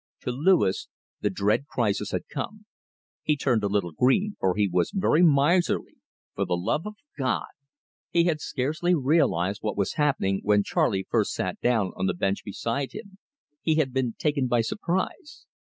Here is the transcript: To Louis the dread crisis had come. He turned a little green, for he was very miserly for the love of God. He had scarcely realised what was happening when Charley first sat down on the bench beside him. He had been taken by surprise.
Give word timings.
To 0.21 0.31
Louis 0.31 0.87
the 1.19 1.29
dread 1.29 1.67
crisis 1.67 2.09
had 2.09 2.27
come. 2.27 2.65
He 3.21 3.37
turned 3.37 3.63
a 3.63 3.67
little 3.67 3.91
green, 3.91 4.35
for 4.39 4.55
he 4.55 4.67
was 4.67 4.89
very 4.91 5.21
miserly 5.21 5.97
for 6.33 6.43
the 6.43 6.57
love 6.57 6.87
of 6.87 6.95
God. 7.19 7.45
He 8.09 8.23
had 8.23 8.41
scarcely 8.41 8.95
realised 8.95 9.61
what 9.61 9.77
was 9.77 9.93
happening 10.01 10.39
when 10.41 10.63
Charley 10.63 11.05
first 11.07 11.33
sat 11.35 11.59
down 11.61 11.91
on 11.95 12.07
the 12.07 12.15
bench 12.15 12.43
beside 12.43 12.93
him. 12.93 13.19
He 13.61 13.75
had 13.75 13.93
been 13.93 14.13
taken 14.17 14.47
by 14.47 14.61
surprise. 14.61 15.45